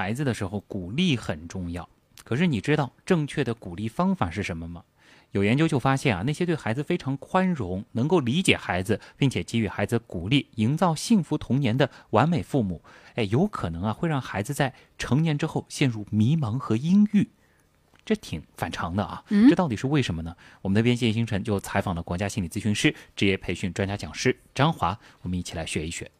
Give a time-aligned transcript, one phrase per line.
[0.00, 1.86] 孩子的时候，鼓励很重要。
[2.24, 4.82] 可是你知道正确的鼓励方法是什么吗？
[5.32, 12.80] 有研究就发现啊，那些对孩子非常宽容、能够理解孩子，并且给予孩子鼓励、营造幸福童年的完美父母，
[13.14, 17.28] 哎，有可能啊会让孩子在成年之后陷入迷茫和阴郁，
[18.06, 19.22] 这挺反常的啊。
[19.50, 20.34] 这到底是为什么呢？
[20.62, 26.10] 我们的编辑叶星辰就采访了国家心理咨询师、职业培训专家讲师张华，我们一起来学一学。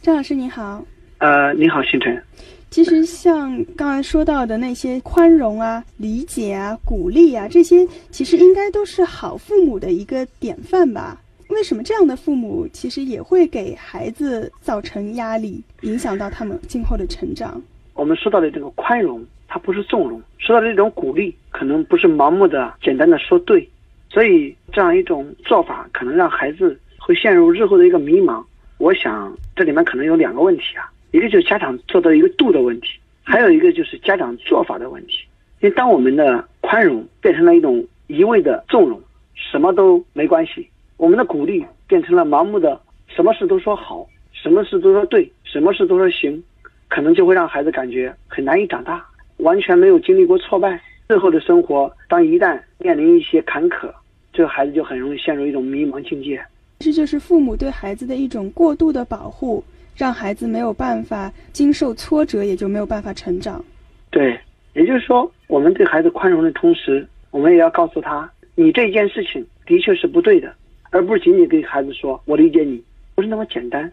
[0.00, 0.84] 张老师您好。
[1.24, 2.22] 呃，你好，星辰。
[2.68, 11.18] 其实像刚才说到的那些宽容啊、理解啊、鼓励啊，这些其实应该都是好父母的一个典范吧？
[11.48, 17.58] 为什么这样的父母其实也会给孩子造成压力，影响到他们今后的成长？
[17.94, 23.66] 我们说到的这个宽容，它不是纵容；说到的这种鼓励，可能不是盲目的、简单的说对。
[24.10, 28.44] 所以这样一种做法，可能让孩子会陷入日后的一个迷茫。
[28.76, 30.90] 我想这里面可能有两个问题啊。
[31.14, 32.88] 一个就是家长做到一个度的问题，
[33.22, 35.12] 还有一个就是家长做法的问题。
[35.60, 39.00] 因为当我们的宽容变成了一种一味的纵容，
[39.32, 46.42] 什么都没关系；我们的鼓励变成了盲目的，什么事都说好，什么事都说对，什么事都说行，
[46.88, 50.82] 可能就会让孩子感觉很难以长大，完全没有经历过挫败。
[51.06, 53.88] 日后的生活，当一旦面临一些坎坷，
[54.32, 56.44] 这个孩子就很容易陷入一种迷茫境界。
[56.80, 59.62] 这就是父母对孩子的一种过度的保护。
[59.96, 63.64] 让孩子没有办法经受挫折，也就没有办法成长。
[64.10, 64.38] 对，
[64.74, 70.54] 也就是说，我们对孩子宽容的同时，我们也要告诉他，你这件事情的确是不对的，
[70.90, 72.82] 而不是仅仅给孩子说“我理解你”，
[73.14, 73.92] 不是那么简单。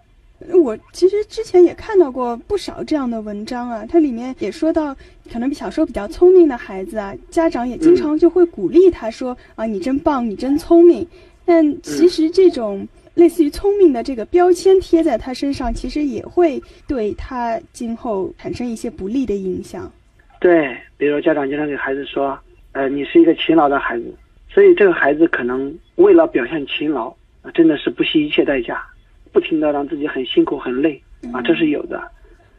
[0.54, 4.96] 我其实之前也看到过不少这样的文章啊，它里面也说到，
[5.32, 11.08] 可能小时候比较聪明的孩子啊，家长也经常就会鼓励他说：“啊，你真棒，你真聪明。”
[11.46, 12.88] 但其实这种。
[13.14, 19.92] 类似于聪明的这个标签贴在他身上，其实也会对他今后产生一些不利的影响。
[20.40, 22.40] 对，比如家长经常给孩子说
[22.72, 24.16] ：“呃，你是一个勤劳的孩子。”
[24.50, 27.14] 所以这个孩子可能为了表现勤劳，
[27.54, 28.82] 真的是不惜一切代价，
[29.32, 31.02] 不停的让自己很辛苦很累
[31.34, 32.02] 啊，这是有的。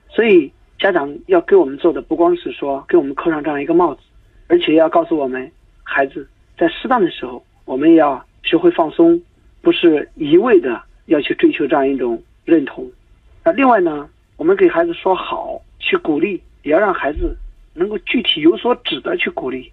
[0.09, 4.01] 所以家长要给我们做的不光是说给我们扣上这样一个帽子，
[4.49, 5.51] 而且要告诉我们，
[5.83, 6.29] 孩子
[6.59, 9.21] 在适当的时候，我们也要学会放松。
[9.61, 12.91] 不是一味的要去追求这样一种认同，
[13.45, 17.37] 那，另外呢，我们给孩子说好，去鼓励，也要让孩子
[17.73, 19.71] 能够具体有所指的去鼓励。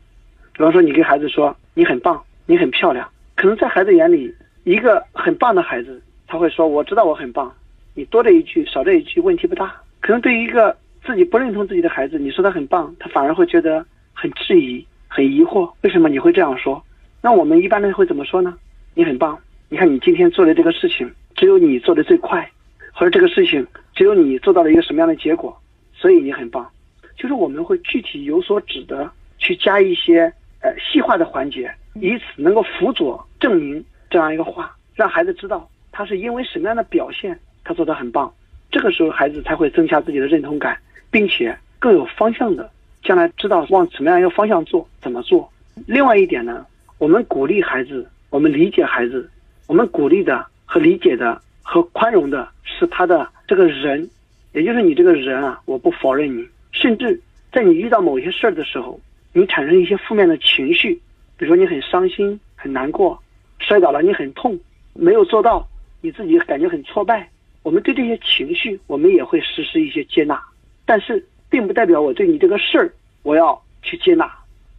[0.53, 4.31] 比方说，你给孩子说你很棒，你很漂亮，可能在孩子眼里，
[4.63, 5.99] 一个很棒的孩子，
[6.29, 7.51] 他会说我知道我很棒。
[7.95, 9.75] 你多这一句少这一句问题不大。
[10.00, 16.81] 可能对于一个自己不认同自己的孩子，你说他很棒，他反而会觉得很质疑、很疑惑，为什么你会这样说？
[17.19, 18.56] 那我们一般人会怎么说呢？
[18.94, 19.38] 你很棒。
[19.69, 22.50] 你看，你今天做的这个事情，只有你做的最快，
[22.94, 23.66] 或者这个事情
[23.96, 25.59] 只有你做到了一个什么样的结果，
[25.94, 26.69] 所以你很棒。
[27.17, 38.33] 就是我们会具体有所指的去加一些呃细化的环节，以此能够辅佐证明这样一个话，让孩子知道他是因为什么样的表现他做的很棒。
[38.71, 40.79] 这个时候孩子才会增加自己的认同感，
[41.11, 42.71] 并且更有方向的
[43.03, 45.51] 将来知道往什么样一个方向做，怎么做。
[45.85, 46.65] 另外一点呢，
[46.99, 49.29] 我们鼓励孩子，我们理解孩子。
[49.67, 54.09] 我们鼓励的和理解的和宽容的是他的这个人，
[54.53, 56.47] 也就是你这个人啊，我不否认你。
[56.71, 57.19] 甚至
[57.51, 58.97] 在你遇到某些事儿的时候，
[59.33, 60.93] 你产生一些负面的情绪，
[61.35, 63.21] 比如说你很伤心、很难过，
[63.59, 64.57] 摔倒了你很痛，
[64.93, 65.67] 没有做到，
[66.01, 67.29] 你自己感觉很挫败。
[67.61, 70.41] 我们对这些情绪，我们也会实施一些接纳，
[70.85, 72.93] 但是并不代表我对你这个事儿
[73.23, 74.31] 我要去接纳。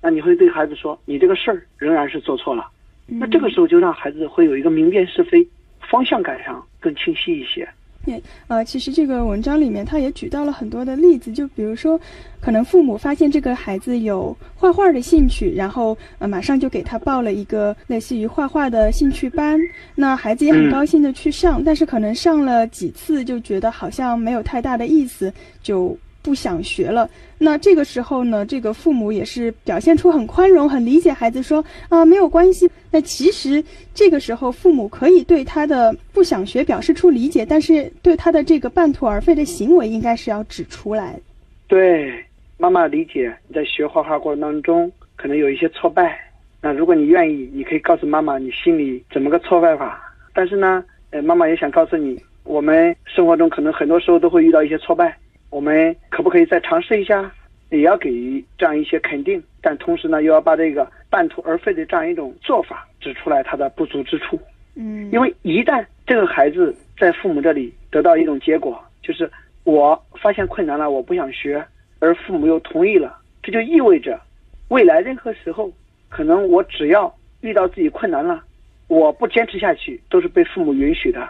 [0.03, 2.71] 那你会对孩子说，你这个事儿仍然是做错了。
[3.07, 5.47] 那这个时候就让孩子会有一个明辨是非、
[5.81, 7.69] 方向感上更清晰一些。
[8.05, 12.01] 对，呃，其实这个文章里面他也举到了很多的例子，就比如说，
[12.41, 19.61] 可能父母发现这个孩子有画画的兴趣，然后呃马上就给他报了一个类似于画画的兴趣班，
[19.95, 25.33] 那孩子也很高兴的去上，但是可能上了几次就觉得好像没有太大的意思，
[25.63, 25.97] 就。
[26.23, 27.09] 不想学了，
[27.39, 32.71] 那这个时候呢，这个父母也是表现出很宽容、很理解孩子，说啊没有关系。
[32.91, 33.63] 那其实
[33.95, 41.19] 这个时候父母可以对他的不想学表示出理解，但是对他的这个半途而废的行为，应该是要指出来。
[41.67, 42.13] 对，
[42.59, 46.19] 妈妈理解你在学画画过程当中可能有一些挫败，
[46.61, 49.99] 那如果你愿意，你可以告诉妈妈你心里怎么个挫败法。
[50.35, 55.17] 但是呢，呃，妈妈也想告诉你，我们生活中可能很多时候都会遇到一些挫败。
[55.51, 57.31] 我们可不可以再尝试一下？
[57.71, 64.37] 也要给予这样一些肯定，但同时呢，又要把这个半途而废的这样一种做法指出来它的不足之处。
[64.75, 69.31] 嗯，因为一旦这个孩子在父母这里得到一种结果，就是
[69.63, 71.65] 我发现困难了，我不想学，
[72.01, 74.21] 而父母又同意了，这就意味着，
[74.67, 75.71] 未来任何时候，
[76.09, 78.43] 可能我只要遇到自己困难了，
[78.89, 81.29] 我不坚持下去，都是被父母允许的。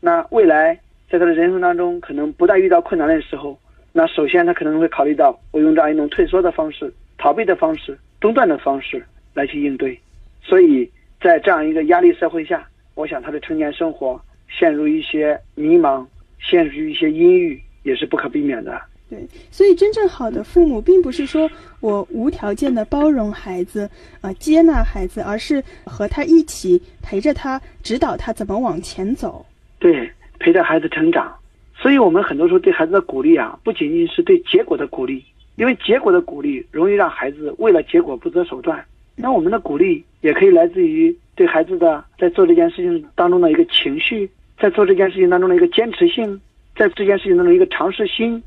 [0.00, 0.78] 那未来
[1.10, 3.58] 在他的人生当中，可能不再遇到困难的时候，
[3.92, 9.04] 那首先他可能会考虑到，我用这样一种退缩的方式、逃避的方式、中断的方式
[9.34, 9.98] 来去应对。
[10.40, 10.88] 所以
[11.20, 12.64] 在这样一个压力社会下，
[12.94, 16.06] 我想他的成年生活陷入一些迷茫，
[16.38, 18.80] 陷入一些阴郁，也是不可避免的。
[19.08, 19.18] 对，
[19.50, 23.90] 所以真正好的父母，并不是说我无条件的包容孩子，
[24.20, 29.44] 啊，接纳孩子，而是和他一起陪着他，指导他怎么往前走。
[29.80, 30.08] 对，
[30.40, 31.32] 陪着孩子成长。
[31.76, 35.24] 所以我们很多时候对孩子的鼓励啊，不仅仅是对结果的鼓励，
[35.56, 38.84] 因为结果的鼓励容易让孩子为了结果不择手段。
[39.16, 46.38] 那我们的鼓励也可以来自于对孩子的在做这件事情当中的一个情绪，在做这件事情当中的一个坚持性，
[46.76, 48.42] 在这件事情当中一个尝试心。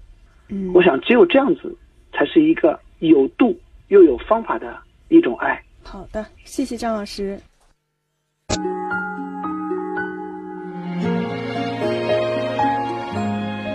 [0.49, 1.75] 嗯，我想只有这样子，
[2.11, 3.57] 才是一个有度
[3.87, 4.77] 又有方法的
[5.09, 5.59] 一种爱。
[5.83, 7.39] 好的，谢谢张老师。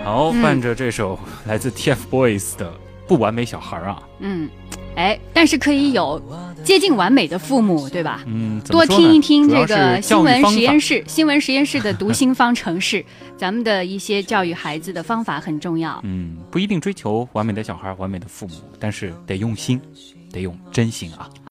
[0.08, 2.70] 好，伴着这首来自 TFBOYS 的
[3.06, 4.48] 《不完美小孩》啊，嗯，
[4.96, 6.18] 哎，但是可以有
[6.64, 8.24] 接近完美的父母，对吧？
[8.26, 13.04] 嗯，多听一听这个新闻实验室，新闻实验室的读心方程式，
[13.36, 16.00] 咱们的一些教育孩子的方法很重要。
[16.04, 19.78] 嗯，不一定追求完美的小孩、完美的父母，但是得用心，
[20.32, 21.28] 得用真心啊。